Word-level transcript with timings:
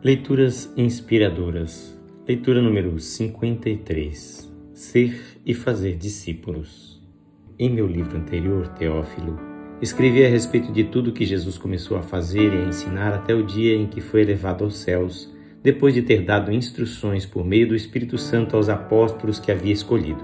Leituras 0.00 0.72
inspiradoras. 0.76 1.98
Leitura 2.24 2.62
número 2.62 3.00
53. 3.00 4.48
Ser 4.72 5.20
e 5.44 5.52
fazer 5.52 5.96
discípulos. 5.96 7.02
Em 7.58 7.68
meu 7.68 7.84
livro 7.84 8.16
anterior, 8.16 8.68
Teófilo, 8.68 9.36
escrevi 9.82 10.24
a 10.24 10.28
respeito 10.28 10.70
de 10.70 10.84
tudo 10.84 11.12
que 11.12 11.26
Jesus 11.26 11.58
começou 11.58 11.96
a 11.96 12.02
fazer 12.02 12.54
e 12.54 12.58
a 12.58 12.68
ensinar 12.68 13.12
até 13.12 13.34
o 13.34 13.44
dia 13.44 13.74
em 13.74 13.88
que 13.88 14.00
foi 14.00 14.20
elevado 14.20 14.62
aos 14.62 14.78
céus, 14.78 15.34
depois 15.64 15.94
de 15.94 16.02
ter 16.02 16.22
dado 16.22 16.52
instruções 16.52 17.26
por 17.26 17.44
meio 17.44 17.66
do 17.66 17.74
Espírito 17.74 18.16
Santo 18.16 18.54
aos 18.54 18.68
apóstolos 18.68 19.40
que 19.40 19.50
havia 19.50 19.72
escolhido. 19.72 20.22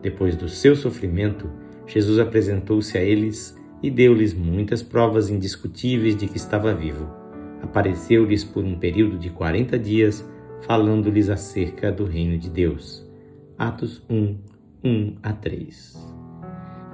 Depois 0.00 0.36
do 0.36 0.48
seu 0.48 0.76
sofrimento, 0.76 1.50
Jesus 1.88 2.20
apresentou-se 2.20 2.96
a 2.96 3.02
eles 3.02 3.60
e 3.82 3.90
deu-lhes 3.90 4.32
muitas 4.32 4.80
provas 4.80 5.28
indiscutíveis 5.28 6.14
de 6.14 6.28
que 6.28 6.36
estava 6.36 6.72
vivo 6.72 7.20
apareceu-lhes 7.62 8.44
por 8.44 8.64
um 8.64 8.78
período 8.78 9.18
de 9.18 9.30
quarenta 9.30 9.78
dias, 9.78 10.28
falando-lhes 10.62 11.30
acerca 11.30 11.90
do 11.90 12.04
reino 12.04 12.36
de 12.38 12.50
Deus. 12.50 13.08
Atos 13.56 14.02
1, 14.10 14.36
1 14.84 15.16
a 15.22 15.32
3. 15.32 16.12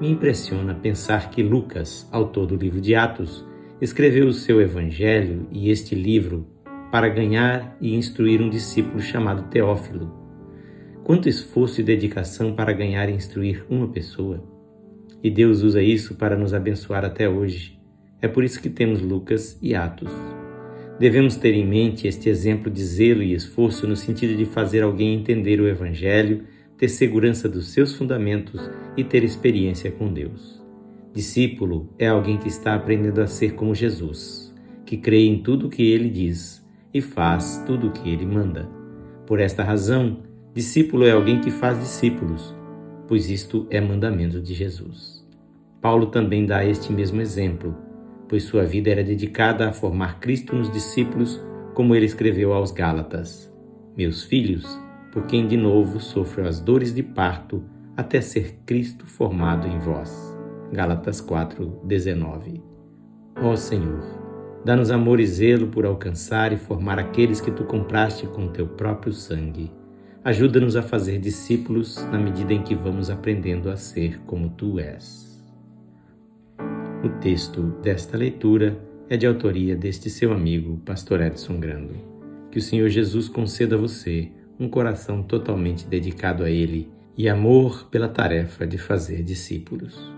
Me 0.00 0.10
impressiona 0.10 0.74
pensar 0.74 1.30
que 1.30 1.42
Lucas, 1.42 2.08
autor 2.12 2.46
do 2.46 2.56
livro 2.56 2.80
de 2.80 2.94
Atos, 2.94 3.44
escreveu 3.80 4.28
o 4.28 4.32
seu 4.32 4.60
evangelho 4.60 5.46
e 5.50 5.70
este 5.70 5.94
livro 5.94 6.46
para 6.90 7.08
ganhar 7.08 7.76
e 7.80 7.94
instruir 7.94 8.40
um 8.40 8.48
discípulo 8.48 9.00
chamado 9.00 9.48
Teófilo. 9.50 10.12
Quanto 11.04 11.28
esforço 11.28 11.80
e 11.80 11.84
dedicação 11.84 12.54
para 12.54 12.72
ganhar 12.72 13.08
e 13.08 13.14
instruir 13.14 13.64
uma 13.68 13.88
pessoa! 13.88 14.42
E 15.22 15.30
Deus 15.30 15.62
usa 15.62 15.82
isso 15.82 16.14
para 16.14 16.36
nos 16.36 16.54
abençoar 16.54 17.04
até 17.04 17.28
hoje. 17.28 17.78
É 18.20 18.28
por 18.28 18.44
isso 18.44 18.60
que 18.60 18.70
temos 18.70 19.00
Lucas 19.00 19.58
e 19.60 19.74
Atos. 19.74 20.10
Devemos 20.98 21.36
ter 21.36 21.54
em 21.54 21.64
mente 21.64 22.08
este 22.08 22.28
exemplo 22.28 22.68
de 22.68 22.84
zelo 22.84 23.22
e 23.22 23.32
esforço 23.32 23.86
no 23.86 23.94
sentido 23.94 24.36
de 24.36 24.44
fazer 24.44 24.82
alguém 24.82 25.14
entender 25.14 25.60
o 25.60 25.68
Evangelho, 25.68 26.42
ter 26.76 26.88
segurança 26.88 27.48
dos 27.48 27.68
seus 27.68 27.94
fundamentos 27.94 28.68
e 28.96 29.04
ter 29.04 29.22
experiência 29.22 29.92
com 29.92 30.12
Deus. 30.12 30.60
Discípulo 31.14 31.88
é 31.98 32.08
alguém 32.08 32.36
que 32.36 32.48
está 32.48 32.74
aprendendo 32.74 33.20
a 33.20 33.28
ser 33.28 33.54
como 33.54 33.76
Jesus, 33.76 34.52
que 34.84 34.96
crê 34.96 35.24
em 35.24 35.40
tudo 35.40 35.68
o 35.68 35.70
que 35.70 35.88
ele 35.88 36.10
diz 36.10 36.66
e 36.92 37.00
faz 37.00 37.62
tudo 37.64 37.88
o 37.88 37.92
que 37.92 38.08
ele 38.10 38.26
manda. 38.26 38.68
Por 39.24 39.38
esta 39.38 39.62
razão, 39.62 40.18
discípulo 40.52 41.04
é 41.04 41.12
alguém 41.12 41.40
que 41.40 41.50
faz 41.50 41.78
discípulos, 41.78 42.52
pois 43.06 43.30
isto 43.30 43.68
é 43.70 43.80
mandamento 43.80 44.40
de 44.40 44.52
Jesus. 44.52 45.24
Paulo 45.80 46.06
também 46.06 46.44
dá 46.44 46.64
este 46.64 46.92
mesmo 46.92 47.20
exemplo 47.20 47.87
pois 48.28 48.44
sua 48.44 48.64
vida 48.64 48.90
era 48.90 49.02
dedicada 49.02 49.68
a 49.68 49.72
formar 49.72 50.20
Cristo 50.20 50.54
nos 50.54 50.70
discípulos, 50.70 51.40
como 51.74 51.94
ele 51.94 52.06
escreveu 52.06 52.52
aos 52.52 52.70
Gálatas: 52.70 53.52
Meus 53.96 54.24
filhos, 54.24 54.78
por 55.12 55.26
quem 55.26 55.46
de 55.46 55.56
novo 55.56 55.98
sofro 55.98 56.46
as 56.46 56.60
dores 56.60 56.94
de 56.94 57.02
parto, 57.02 57.64
até 57.96 58.20
ser 58.20 58.58
Cristo 58.64 59.06
formado 59.06 59.66
em 59.66 59.78
vós. 59.78 60.36
Gálatas 60.72 61.20
4:19. 61.20 62.62
Ó 63.42 63.56
Senhor, 63.56 64.04
dá-nos 64.64 64.90
amor 64.90 65.18
e 65.18 65.26
zelo 65.26 65.68
por 65.68 65.86
alcançar 65.86 66.52
e 66.52 66.56
formar 66.56 66.98
aqueles 66.98 67.40
que 67.40 67.50
tu 67.50 67.64
compraste 67.64 68.26
com 68.26 68.48
teu 68.48 68.66
próprio 68.66 69.12
sangue. 69.12 69.70
Ajuda-nos 70.24 70.76
a 70.76 70.82
fazer 70.82 71.18
discípulos 71.18 71.96
na 72.12 72.18
medida 72.18 72.52
em 72.52 72.62
que 72.62 72.74
vamos 72.74 73.08
aprendendo 73.08 73.70
a 73.70 73.76
ser 73.76 74.20
como 74.20 74.50
tu 74.50 74.78
és. 74.78 75.27
O 77.04 77.08
texto 77.20 77.62
desta 77.80 78.16
leitura 78.16 78.76
é 79.08 79.16
de 79.16 79.24
autoria 79.24 79.76
deste 79.76 80.10
seu 80.10 80.32
amigo, 80.32 80.82
Pastor 80.84 81.20
Edson 81.20 81.60
Grando. 81.60 81.94
Que 82.50 82.58
o 82.58 82.62
Senhor 82.62 82.88
Jesus 82.88 83.28
conceda 83.28 83.76
a 83.76 83.78
você 83.78 84.32
um 84.58 84.68
coração 84.68 85.22
totalmente 85.22 85.86
dedicado 85.86 86.42
a 86.42 86.50
Ele 86.50 86.90
e 87.16 87.28
amor 87.28 87.88
pela 87.88 88.08
tarefa 88.08 88.66
de 88.66 88.78
fazer 88.78 89.22
discípulos. 89.22 90.17